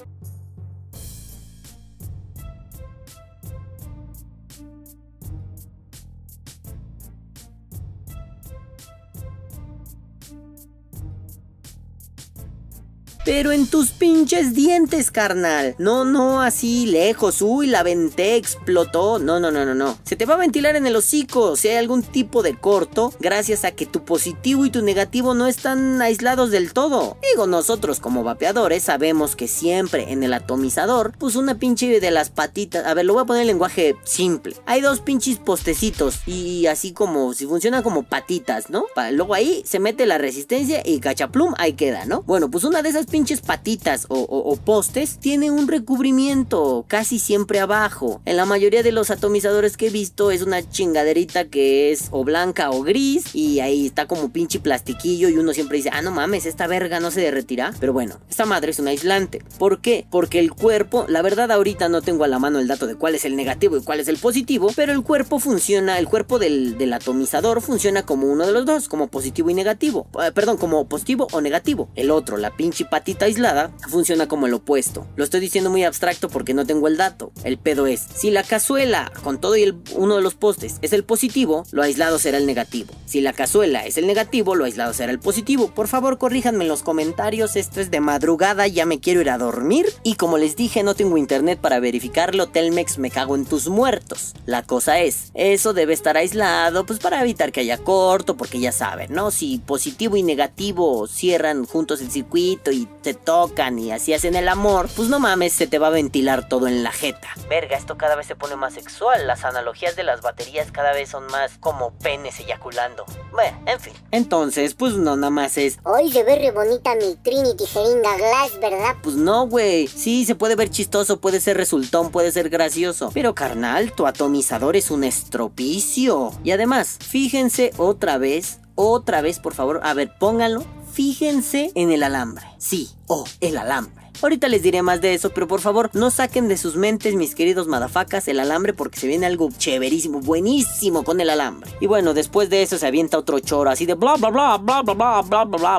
[13.31, 15.77] Pero en tus pinches dientes, carnal.
[15.79, 17.43] No, no, así lejos.
[17.43, 19.21] Uy, la venté, explotó.
[19.21, 19.97] No, no, no, no, no.
[20.03, 23.65] Se te va a ventilar en el hocico si hay algún tipo de corto, gracias
[23.65, 27.19] a que tu positivo y tu negativo no están aislados del todo.
[27.31, 32.31] Digo, nosotros como vapeadores sabemos que siempre en el atomizador, pues una pinche de las
[32.31, 32.85] patitas.
[32.85, 34.57] A ver, lo voy a poner en lenguaje simple.
[34.67, 38.87] Hay dos pinches postecitos y así como si funciona como patitas, ¿no?
[38.97, 42.23] Pa- Luego ahí se mete la resistencia y cachaplum, ahí queda, ¿no?
[42.23, 48.21] Bueno, pues una de esas pinches patitas o, postes tiene un recubrimiento casi siempre abajo.
[48.25, 52.25] En la mayoría de los atomizadores que he visto es una chingaderita que es o
[52.25, 56.11] blanca o gris y ahí está como pinche plastiquillo y uno siempre dice, ah, no
[56.11, 57.75] mames, esta verga no se derretirá.
[57.79, 59.43] Pero bueno, esta madre es un aislante.
[59.59, 60.07] ¿Por qué?
[60.11, 63.15] Porque el cuerpo, la verdad ahorita no tengo a la mano el dato de cuál
[63.15, 66.79] es el negativo y cuál es el positivo, pero el cuerpo funciona, el cuerpo del,
[66.79, 70.07] del atomizador funciona como uno de los dos, como positivo y negativo.
[70.23, 71.89] Eh, perdón, como positivo o negativo.
[71.95, 75.07] El otro, la pinche patita batita aislada funciona como el opuesto.
[75.17, 77.33] Lo estoy diciendo muy abstracto porque no tengo el dato.
[77.45, 81.03] El pedo es, si la cazuela con todo y uno de los postes es el
[81.03, 82.93] positivo, lo aislado será el negativo.
[83.07, 85.69] Si la cazuela es el negativo, lo aislado será el positivo.
[85.75, 87.57] Por favor, corríjanme en los comentarios.
[87.57, 89.87] Esto es de madrugada, ya me quiero ir a dormir.
[90.03, 92.49] Y como les dije, no tengo internet para verificarlo.
[92.49, 94.35] Telmex, me cago en tus muertos.
[94.45, 98.73] La cosa es, eso debe estar aislado, pues para evitar que haya corto, porque ya
[98.73, 99.31] saben, ¿no?
[99.31, 104.49] Si positivo y negativo cierran juntos el circuito y se tocan y así hacen el
[104.49, 107.29] amor, pues no mames, se te va a ventilar todo en la jeta.
[107.49, 109.27] Verga, esto cada vez se pone más sexual.
[109.27, 113.05] Las analogías de las baterías cada vez son más como penes eyaculando.
[113.33, 113.93] Bueno, en fin.
[114.11, 115.79] Entonces, pues no nada más es.
[115.85, 118.97] Hoy se ve re bonita mi Trinity jeringa Glass, ¿verdad?
[119.03, 119.87] Pues no, güey.
[119.87, 123.11] Sí, se puede ver chistoso, puede ser resultón, puede ser gracioso.
[123.15, 126.33] Pero carnal, tu atomizador es un estropicio.
[126.45, 129.81] Y además, fíjense otra vez, otra vez, por favor.
[129.83, 130.65] A ver, pónganlo.
[131.01, 132.45] Fíjense en el alambre.
[132.59, 134.05] Sí, oh, el alambre.
[134.21, 137.35] Ahorita les diré más de eso, pero por favor no saquen de sus mentes, mis
[137.35, 141.71] queridos madafacas, el alambre porque se viene algo chéverísimo, buenísimo con el alambre.
[141.81, 144.83] Y bueno, después de eso se avienta otro choro así de bla bla bla bla
[144.83, 145.79] bla bla bla bla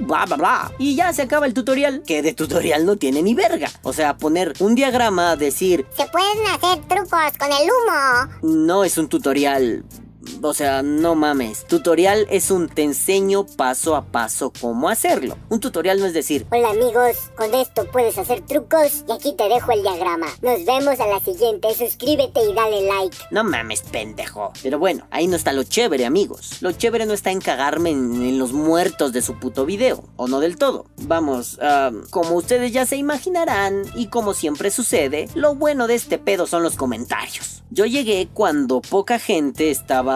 [0.00, 3.36] bla bla bla Y ya se acaba el tutorial, que de tutorial no tiene ni
[3.36, 3.70] verga.
[3.84, 5.86] O sea, poner un diagrama, decir...
[5.96, 8.64] Se pueden hacer trucos con el humo.
[8.64, 9.84] No es un tutorial
[10.42, 11.64] o sea, no mames.
[11.66, 15.36] Tutorial es un te enseño paso a paso cómo hacerlo.
[15.48, 19.48] Un tutorial no es decir, Hola amigos, con esto puedes hacer trucos y aquí te
[19.48, 20.26] dejo el diagrama.
[20.42, 23.16] Nos vemos a la siguiente, suscríbete y dale like.
[23.30, 24.52] no mames, pendejo.
[24.62, 26.62] Pero bueno, ahí no está lo chévere, amigos.
[26.62, 30.04] Lo chévere no está en cagarme en, en los muertos de su puto video.
[30.16, 30.86] O no del todo.
[31.02, 36.18] Vamos, ah, como ustedes ya se imaginarán, y como siempre sucede, lo bueno de este
[36.18, 37.62] pedo son los comentarios.
[37.70, 40.15] Yo llegué cuando poca gente estaba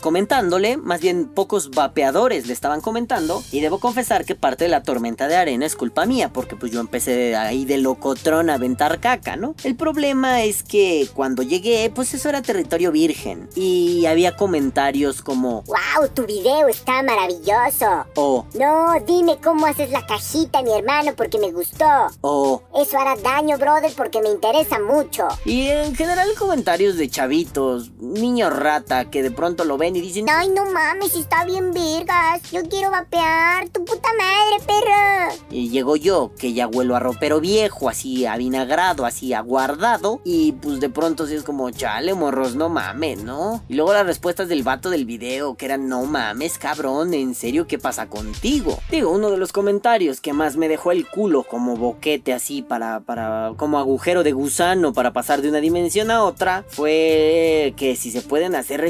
[0.00, 4.82] comentándole, más bien pocos vapeadores le estaban comentando, y debo confesar que parte de la
[4.82, 9.00] tormenta de arena es culpa mía, porque pues yo empecé ahí de locotrón a aventar
[9.00, 9.54] caca, ¿no?
[9.64, 15.62] El problema es que cuando llegué, pues eso era territorio virgen, y había comentarios como,
[15.62, 16.08] ¡Wow!
[16.14, 18.06] Tu video está maravilloso.
[18.16, 21.86] o, No, dime cómo haces la cajita, mi hermano, porque me gustó.
[22.20, 25.28] o, Eso hará daño, brother, porque me interesa mucho.
[25.44, 30.26] y en general comentarios de chavitos, niños rata, que de pronto lo ven y dicen,
[30.28, 32.42] Ay, no mames, está bien vergas.
[32.50, 33.68] Yo quiero vapear.
[33.68, 35.44] Tu puta madre, perro.
[35.48, 40.20] Y llegó yo, que ya huelo a ropero viejo, así avinagrado, así aguardado.
[40.24, 43.62] Y pues de pronto sí es como, chale, morros, no mames, ¿no?
[43.68, 47.68] Y luego las respuestas del vato del video, que eran, no mames, cabrón, en serio,
[47.68, 48.80] ¿qué pasa contigo?
[48.90, 52.98] Digo, uno de los comentarios que más me dejó el culo como boquete así para,
[52.98, 58.10] para, como agujero de gusano para pasar de una dimensión a otra, fue que si
[58.10, 58.80] se pueden hacer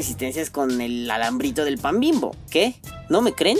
[0.51, 2.35] con el alambrito del pan bimbo.
[2.51, 2.75] ¿Qué?
[3.09, 3.57] ¿No me creen?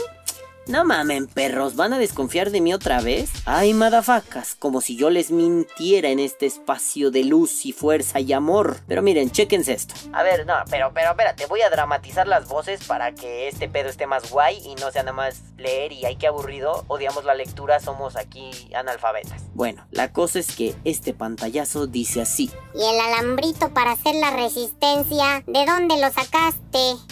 [0.69, 3.31] No mamen, perros, ¿van a desconfiar de mí otra vez?
[3.45, 8.33] Ay, madafacas, como si yo les mintiera en este espacio de luz y fuerza y
[8.33, 8.77] amor.
[8.87, 9.95] Pero miren, chéquense esto.
[10.13, 13.89] A ver, no, pero, pero, espérate, voy a dramatizar las voces para que este pedo
[13.89, 16.85] esté más guay y no sea nada más leer y ay, qué aburrido.
[16.87, 19.41] Odiamos la lectura, somos aquí analfabetas.
[19.55, 22.51] Bueno, la cosa es que este pantallazo dice así.
[22.75, 26.59] Y el alambrito para hacer la resistencia, ¿de dónde lo sacaste?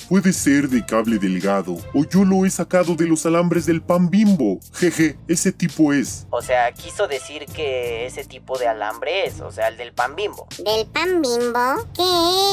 [0.07, 4.09] Puede ser de cable delgado, o yo lo he sacado de los alambres del pan
[4.09, 4.59] bimbo.
[4.73, 6.27] Jeje, ese tipo es.
[6.29, 10.15] O sea, quiso decir que ese tipo de alambre es, o sea, el del pan
[10.15, 10.47] bimbo.
[10.63, 11.87] ¿Del pan bimbo?
[11.95, 12.03] ¿Qué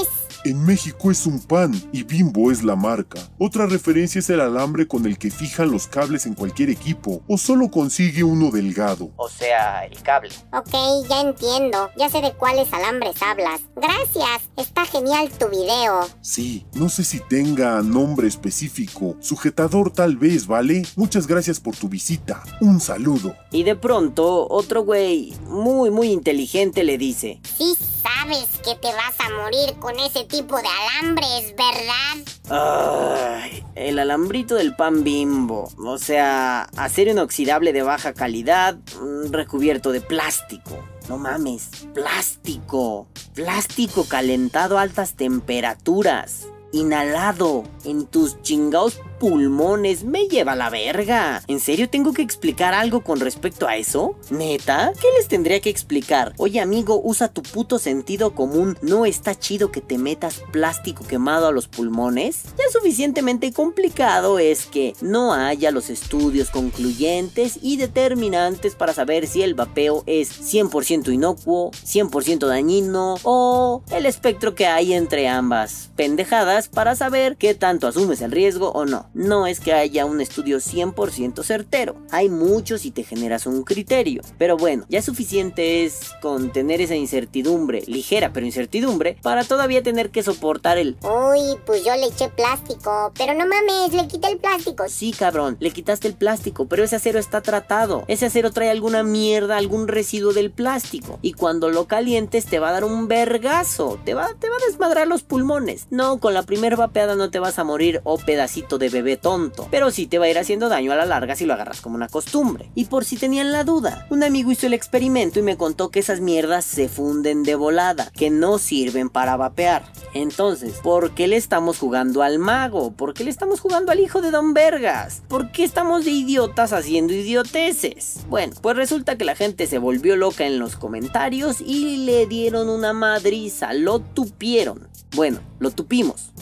[0.00, 0.23] es?
[0.44, 3.18] En México es un pan y Bimbo es la marca.
[3.38, 7.38] Otra referencia es el alambre con el que fijan los cables en cualquier equipo, o
[7.38, 9.10] solo consigue uno delgado.
[9.16, 10.34] O sea, el cable.
[10.52, 11.88] Ok, ya entiendo.
[11.96, 13.62] Ya sé de cuáles alambres hablas.
[13.74, 14.42] Gracias.
[14.58, 16.06] Está genial tu video.
[16.20, 19.16] Sí, no sé si tenga nombre específico.
[19.20, 20.86] Sujetador tal vez, ¿vale?
[20.94, 22.42] Muchas gracias por tu visita.
[22.60, 23.34] Un saludo.
[23.50, 29.14] Y de pronto, otro güey muy, muy inteligente le dice, Sí sabes que te vas
[29.18, 33.34] a morir con ese tipo de alambres, ¿verdad?
[33.76, 35.70] El alambrito del pan bimbo.
[35.78, 40.84] O sea, acero inoxidable de baja calidad, mm, recubierto de plástico.
[41.08, 43.06] No mames, plástico.
[43.34, 46.48] Plástico calentado a altas temperaturas.
[46.72, 50.04] Inhalado en tus chingados pulmones.
[50.04, 51.42] Me lleva la verga.
[51.48, 54.16] ¿En serio tengo que explicar algo con respecto a eso?
[54.28, 54.92] ¿Neta?
[55.00, 56.34] ¿Qué les tendría que explicar?
[56.36, 58.76] Oye amigo, usa tu puto sentido común.
[58.82, 62.42] ¿No está chido que te metas plástico quemado a los pulmones?
[62.58, 69.40] Ya suficientemente complicado es que no haya los estudios concluyentes y determinantes para saber si
[69.40, 76.68] el vapeo es 100% inocuo, 100% dañino o el espectro que hay entre ambas pendejadas
[76.68, 79.06] para saber qué tanto asumes el riesgo o no.
[79.14, 81.96] No es que haya un estudio 100% certero.
[82.10, 84.22] Hay muchos y te generas un criterio.
[84.38, 90.10] Pero bueno, ya suficiente es con tener esa incertidumbre, ligera pero incertidumbre, para todavía tener
[90.10, 90.96] que soportar el...
[91.02, 93.12] Uy, pues yo le eché plástico.
[93.16, 94.84] Pero no mames, le quité el plástico.
[94.88, 98.04] Sí, cabrón, le quitaste el plástico, pero ese acero está tratado.
[98.08, 101.18] Ese acero trae alguna mierda, algún residuo del plástico.
[101.22, 103.98] Y cuando lo calientes te va a dar un vergazo.
[104.04, 105.86] Te va, te va a desmadrar los pulmones.
[105.90, 109.68] No, con la primera vapeada no te vas a morir o pedacito de bebé tonto.
[109.70, 111.94] Pero sí te va a ir haciendo daño a la larga si lo agarras como
[111.94, 112.70] una costumbre.
[112.74, 116.00] Y por si tenían la duda, un amigo hizo el experimento y me contó que
[116.00, 119.84] esas mierdas se funden de volada, que no sirven para vapear.
[120.14, 122.92] Entonces, ¿por qué le estamos jugando al mago?
[122.92, 125.22] ¿Por qué le estamos jugando al hijo de Don Vergas?
[125.28, 128.20] ¿Por qué estamos de idiotas haciendo idioteces?
[128.28, 132.68] Bueno, pues resulta que la gente se volvió loca en los comentarios y le dieron
[132.68, 134.88] una madriza, lo tupieron.
[135.14, 136.32] Bueno, lo tupimos.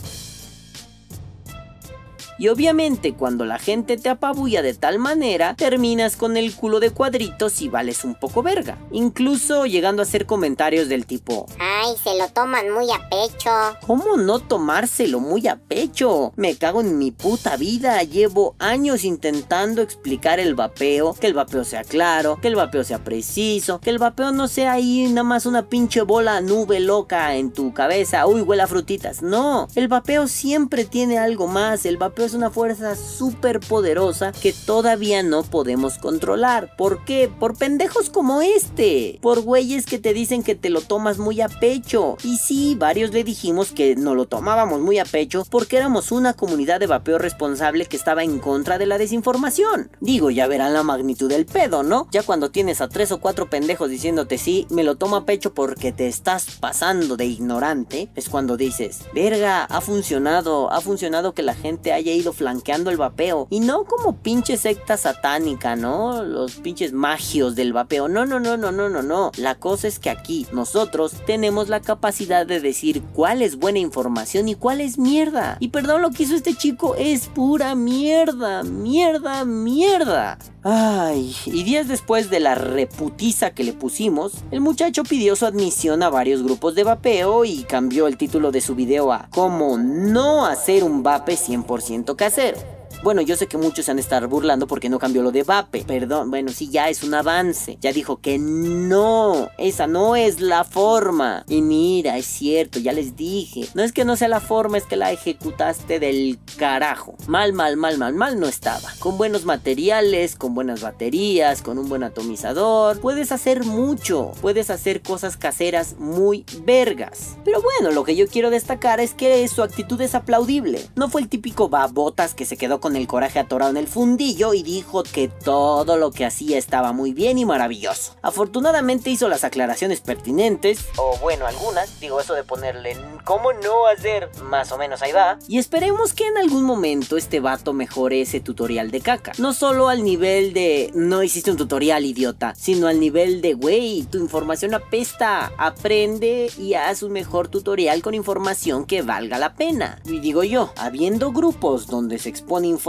[2.43, 6.91] Y obviamente cuando la gente te apabulla de tal manera, terminas con el culo de
[6.91, 8.79] cuadritos y vales un poco verga.
[8.91, 13.51] Incluso llegando a hacer comentarios del tipo, Ay, se lo toman muy a pecho.
[13.87, 16.33] ¿Cómo no tomárselo muy a pecho?
[16.35, 18.03] Me cago en mi puta vida.
[18.03, 23.05] Llevo años intentando explicar el vapeo, que el vapeo sea claro, que el vapeo sea
[23.05, 27.53] preciso, que el vapeo no sea ahí nada más una pinche bola nube loca en
[27.53, 28.27] tu cabeza.
[28.27, 29.23] Uy, huele a frutitas.
[29.23, 31.87] No, el vapeo siempre tiene algo más.
[31.87, 36.75] El vapeo es una fuerza súper poderosa que todavía no podemos controlar.
[36.79, 37.31] ¿Por qué?
[37.39, 39.19] Por pendejos como este.
[39.21, 42.17] Por güeyes que te dicen que te lo tomas muy a pecho.
[42.25, 46.33] Y sí, varios le dijimos que no lo tomábamos muy a pecho porque éramos una
[46.33, 49.91] comunidad de vapeo responsable que estaba en contra de la desinformación.
[50.01, 52.09] Digo, ya verán la magnitud del pedo, ¿no?
[52.13, 55.53] Ya cuando tienes a tres o cuatro pendejos diciéndote sí, me lo tomo a pecho
[55.53, 61.43] porque te estás pasando de ignorante, es cuando dices, verga, ha funcionado, ha funcionado que
[61.43, 63.49] la gente haya ido flanqueando el vapeo.
[63.51, 66.23] Y no como pinche secta satánica, ¿no?
[66.23, 68.07] Los pinches magios del vapeo.
[68.07, 69.33] No, no, no, no, no, no, no.
[69.37, 74.49] La cosa es que aquí nosotros tenemos la capacidad de decir cuál es buena información
[74.49, 75.57] y cuál es mierda.
[75.59, 80.39] Y perdón, lo que hizo este chico es pura mierda, mierda, mierda.
[80.65, 86.05] Ay, y días después de la reputiza que le pusimos, el muchacho pidió su admisión
[86.05, 90.47] a varios grupos de vapeo y cambió el título de su video a Cómo no
[90.47, 92.59] hacer un vape 100% casero.
[93.03, 95.43] Bueno, yo sé que muchos se han de estar burlando porque no cambió lo de
[95.43, 95.83] Vape.
[95.85, 97.77] Perdón, bueno, sí, ya es un avance.
[97.81, 101.45] Ya dijo que no, esa no es la forma.
[101.49, 103.67] Y mira, es cierto, ya les dije.
[103.75, 107.17] No es que no sea la forma, es que la ejecutaste del carajo.
[107.27, 108.89] Mal, mal, mal, mal, mal no estaba.
[109.01, 114.31] Con buenos materiales, con buenas baterías, con un buen atomizador, puedes hacer mucho.
[114.41, 117.37] Puedes hacer cosas caseras muy vergas.
[117.45, 120.87] Pero bueno, lo que yo quiero destacar es que su actitud es aplaudible.
[120.95, 124.55] No fue el típico babotas que se quedó con el coraje atorado en el fundillo
[124.55, 128.17] y dijo que todo lo que hacía estaba muy bien y maravilloso.
[128.23, 134.31] Afortunadamente hizo las aclaraciones pertinentes, o bueno, algunas, digo eso de ponerle cómo no hacer,
[134.43, 135.39] más o menos ahí va.
[135.49, 139.33] Y esperemos que en algún momento este vato mejore ese tutorial de caca.
[139.39, 144.03] No solo al nivel de no hiciste un tutorial idiota, sino al nivel de güey,
[144.05, 150.01] tu información apesta, aprende y haz un mejor tutorial con información que valga la pena.
[150.05, 152.82] Y digo yo, habiendo grupos donde se expone información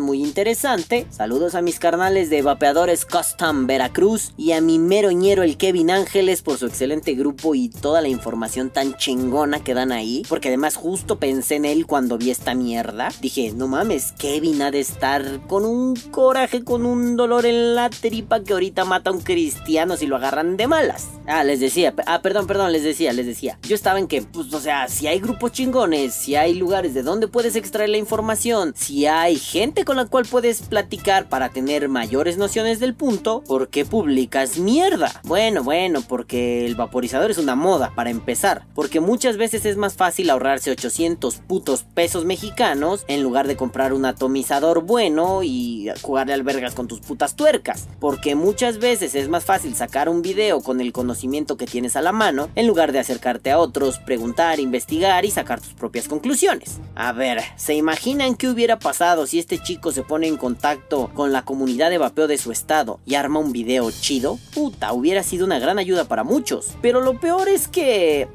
[0.00, 1.06] muy interesante.
[1.10, 6.40] Saludos a mis carnales de Vapeadores Custom Veracruz y a mi meroñero el Kevin Ángeles
[6.40, 10.22] por su excelente grupo y toda la información tan chingona que dan ahí.
[10.30, 13.10] Porque además justo pensé en él cuando vi esta mierda.
[13.20, 17.90] Dije, no mames, Kevin ha de estar con un coraje, con un dolor en la
[17.90, 21.08] tripa que ahorita mata a un cristiano si lo agarran de malas.
[21.26, 23.58] Ah, les decía, ah, perdón, perdón, les decía, les decía.
[23.62, 27.02] Yo estaba en que, pues, o sea, si hay grupos chingones, si hay lugares de
[27.02, 31.88] donde puedes extraer la información, si hay gente con la cual puedes platicar para tener
[31.88, 35.20] mayores nociones del punto, ¿por qué publicas mierda?
[35.24, 38.66] Bueno, bueno, porque el vaporizador es una moda, para empezar.
[38.74, 43.92] Porque muchas veces es más fácil ahorrarse 800 putos pesos mexicanos en lugar de comprar
[43.92, 47.88] un atomizador bueno y jugarle albergas con tus putas tuercas.
[48.00, 52.02] Porque muchas veces es más fácil sacar un video con el conocimiento que tienes a
[52.02, 56.80] la mano en lugar de acercarte a otros, preguntar, investigar y sacar tus propias conclusiones.
[56.94, 61.32] A ver, ¿se imaginan qué hubiera pasado si este chico se pone en contacto con
[61.32, 64.38] la comunidad de vapeo de su estado y arma un video chido?
[64.54, 66.72] Puta, hubiera sido una gran ayuda para muchos.
[66.82, 68.28] Pero lo peor es que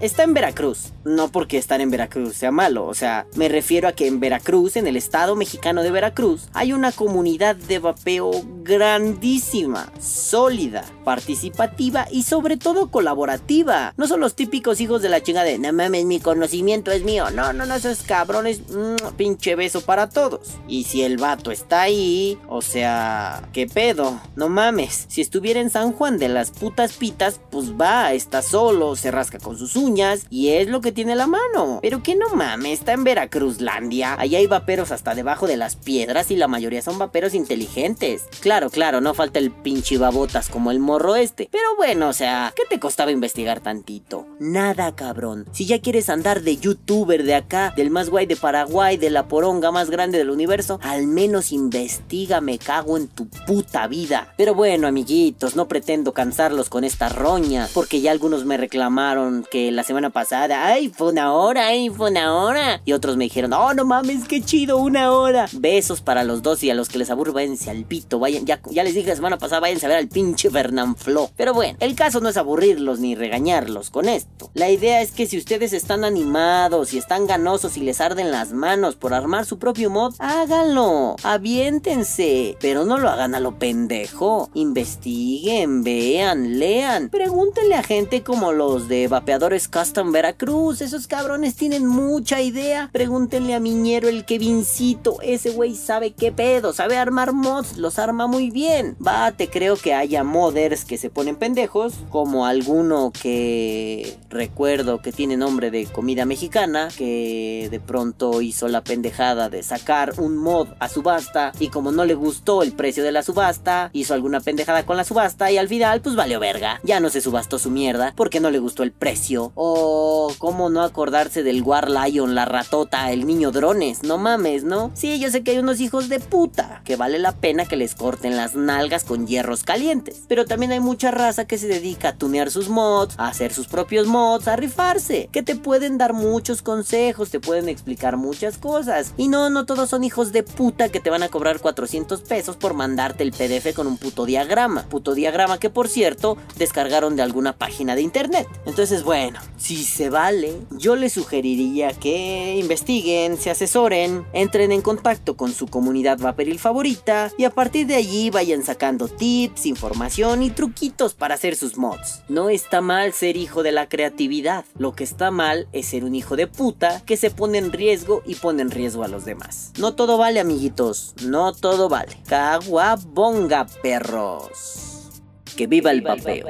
[0.00, 0.92] está en Veracruz.
[1.04, 4.76] No porque estar en Veracruz sea malo, o sea, me refiero a que en Veracruz,
[4.76, 8.30] en el estado mexicano de Veracruz, hay una comunidad de vapeo
[8.62, 13.94] grandísima, sólida, participativa y sobre todo colaborativa.
[13.96, 17.30] No son los típicos hijos de la chinga de, no mames, mi conocimiento es mío.
[17.30, 20.58] No, no, no, esos cabrones, mm, pinche beso para para todos.
[20.68, 24.20] Y si el vato está ahí, o sea, ¿qué pedo?
[24.36, 28.94] No mames, si estuviera en San Juan de las putas pitas, pues va, está solo,
[28.94, 31.80] se rasca con sus uñas y es lo que tiene la mano.
[31.82, 36.30] Pero que no mames, está en Veracruzlandia, allá hay vaperos hasta debajo de las piedras
[36.30, 38.26] y la mayoría son vaperos inteligentes.
[38.38, 41.48] Claro, claro, no falta el pinche babotas como el morro este.
[41.50, 44.28] Pero bueno, o sea, ¿qué te costaba investigar tantito?
[44.38, 45.46] Nada, cabrón.
[45.50, 49.26] Si ya quieres andar de youtuber de acá, del más guay de Paraguay, de la
[49.26, 54.32] poronga más grande del universo, al menos investiga, me cago en tu puta vida.
[54.36, 59.70] Pero bueno, amiguitos, no pretendo cansarlos con esta roña, porque ya algunos me reclamaron que
[59.70, 62.80] la semana pasada, ay, fue una hora, ay, fue una hora.
[62.84, 65.46] Y otros me dijeron, oh, no mames, qué chido, una hora.
[65.52, 68.60] Besos para los dos y a los que les aburre, váyanse al pito, vayan, ya,
[68.82, 71.30] les dije la semana pasada, váyanse a ver al pinche Fernanfloo.
[71.36, 74.50] Pero bueno, el caso no es aburrirlos ni regañarlos con esto.
[74.54, 78.52] La idea es que si ustedes están animados y están ganosos y les arden las
[78.52, 84.50] manos por armar su propio mod, háganlo, aviéntense, pero no lo hagan a lo pendejo.
[84.54, 91.86] Investiguen, vean, lean, pregúntenle a gente como los de Vapeadores Custom Veracruz, esos cabrones tienen
[91.86, 92.90] mucha idea.
[92.92, 98.26] Pregúntenle a Miñero el Kevincito, ese güey sabe qué pedo, sabe armar mods, los arma
[98.26, 98.96] muy bien.
[99.04, 105.12] Va, te creo que haya modders que se ponen pendejos, como alguno que recuerdo que
[105.12, 110.68] tiene nombre de comida mexicana, que de pronto hizo la pendejada de sacar un mod
[110.78, 114.84] a subasta y como no le gustó el precio de la subasta, hizo alguna pendejada
[114.84, 116.80] con la subasta y al final pues valió verga.
[116.82, 119.52] Ya no se subastó su mierda porque no le gustó el precio.
[119.54, 124.90] O cómo no acordarse del War Lion, la ratota, el niño drones, no mames, ¿no?
[124.94, 127.94] Sí, yo sé que hay unos hijos de puta que vale la pena que les
[127.94, 132.16] corten las nalgas con hierros calientes, pero también hay mucha raza que se dedica a
[132.16, 136.62] tunear sus mods, a hacer sus propios mods, a rifarse, que te pueden dar muchos
[136.62, 139.12] consejos, te pueden explicar muchas cosas.
[139.16, 142.56] Y no, no todos son hijos de puta que te van a cobrar 400 pesos
[142.56, 144.86] por mandarte el PDF con un puto diagrama.
[144.88, 148.46] Puto diagrama que por cierto descargaron de alguna página de internet.
[148.66, 155.36] Entonces bueno, si se vale, yo les sugeriría que investiguen, se asesoren, entren en contacto
[155.36, 160.50] con su comunidad vaporil favorita y a partir de allí vayan sacando tips, información y
[160.50, 162.22] truquitos para hacer sus mods.
[162.28, 166.14] No está mal ser hijo de la creatividad, lo que está mal es ser un
[166.14, 169.47] hijo de puta que se pone en riesgo y pone en riesgo a los demás.
[169.78, 172.16] No todo vale, amiguitos, no todo vale.
[172.26, 175.10] Caguabonga, perros.
[175.56, 176.46] Que viva el vapeo.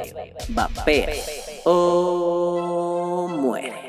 [0.49, 1.15] Vapea
[1.65, 3.88] o muere.